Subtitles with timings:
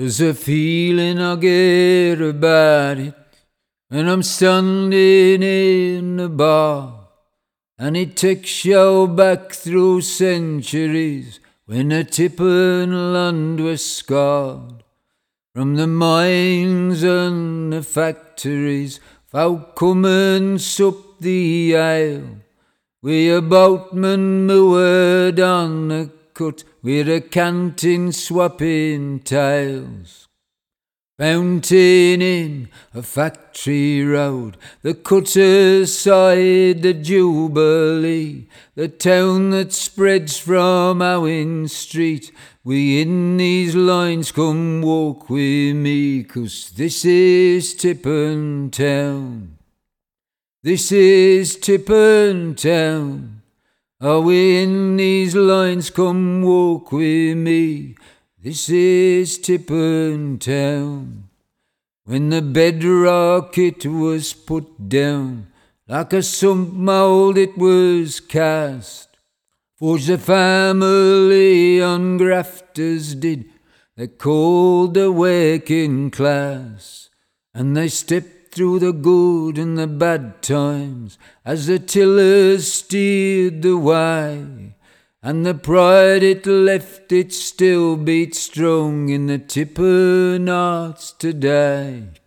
[0.00, 3.14] There's a feeling I get about it
[3.90, 7.08] when I'm standing in the bar,
[7.78, 14.84] and it takes you back through centuries when the Tipton land was scarred.
[15.52, 22.38] From the mines and the factories, folk come and sup the ale.
[23.02, 30.26] We a boatman moored on the cut, we're a canting swapping tales.
[31.18, 41.02] Fountain in a factory road, the cutter's side, the Jubilee, the town that spreads from
[41.02, 42.32] Owen Street.
[42.64, 49.58] We in these lines come walk with me, 'cause this is Tipton Town.
[50.62, 53.39] This is Tipton Town.
[54.02, 57.96] Are we in these lines come walk with me?
[58.42, 61.28] This is Tipton Town.
[62.04, 65.48] When the bedrock it was put down,
[65.86, 69.18] like a sump mould it was cast.
[69.76, 73.50] Forge the family on grafters did,
[73.98, 77.10] they called the working class,
[77.52, 83.76] and they stepped through the good and the bad times as the tillers steered the
[83.76, 84.74] way.
[85.22, 92.19] And the pride it left, it still beats strong in the Tipton hearts today.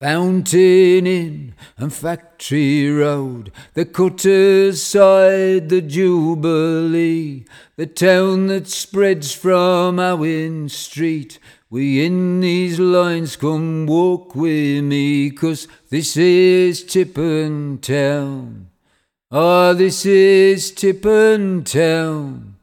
[0.00, 7.44] Fountain Inn and Factory Road, the cutter's side, the Jubilee,
[7.76, 11.40] the town that spreads from Owen Street.
[11.68, 18.68] We in these lines come walk with me, 'cause this is Tipton Town.
[19.32, 22.54] Ah, oh, this is Tipton Town.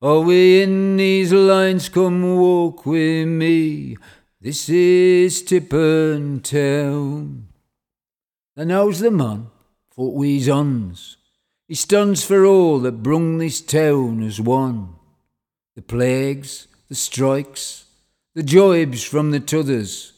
[0.00, 1.90] Are we in these lines?
[1.90, 3.98] Come walk with me.
[4.40, 7.48] This is Tipton Town.
[8.54, 9.48] And how's the man?
[9.92, 11.16] Thought we's ons.
[11.66, 14.94] He stands for all that brung this town as one.
[15.74, 17.86] The plagues, the strikes,
[18.36, 20.12] the joybs from the t'others.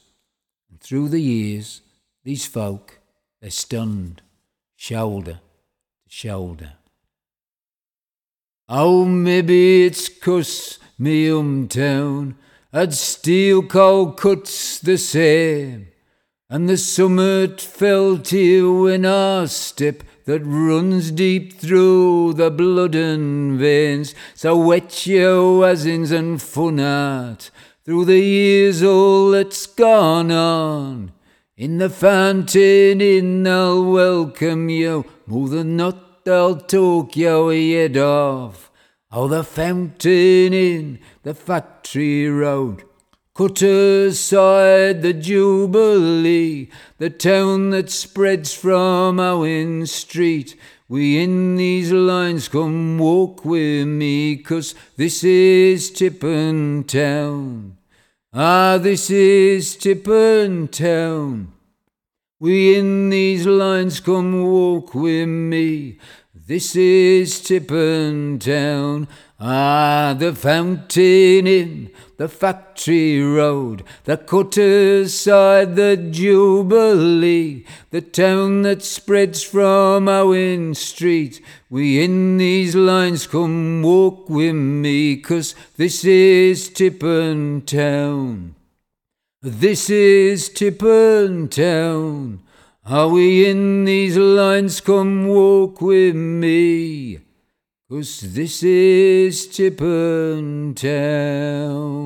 [0.69, 1.81] And through the years,
[2.23, 2.99] these folk,
[3.41, 4.21] they're stunned,
[4.77, 5.41] shoulder
[6.05, 6.75] to shoulder.
[8.69, 12.35] Oh, maybe it's 'cause me hometown
[12.73, 15.89] had steel cold cuts the same,
[16.49, 23.59] and the summit felt here in our step that runs deep through the blood and
[23.59, 24.15] veins.
[24.35, 27.51] So wet your wasins and fun art
[27.85, 31.13] through the years all that's gone on.
[31.57, 38.71] In the fountain inn I'll welcome you more than not they'll talk your head off.
[39.13, 42.85] Oh, the fountain inn, the factory road,
[43.35, 50.55] Cutter's side, the Jubilee, the town that spreads from Owen Street.
[50.89, 57.79] We in these lines come walk with me, 'cause this is Tipton Town.
[58.33, 61.49] Ah, this is Tipton Town.
[62.39, 65.99] We in these lines come walk with me.
[66.51, 69.07] This is Tipton Town.
[69.39, 78.83] Ah, the fountain inn, the factory road, the cutter's side, the Jubilee, the town that
[78.83, 81.41] spreads from Owen Street.
[81.71, 88.57] We in these lines come walk with me, 'cause this is Tipton Town.
[89.41, 92.41] This is Tippin Town.
[92.87, 94.81] Are we in these lines?
[94.81, 97.19] Come walk with me.
[97.91, 102.01] 'Cause this is Tipton Town.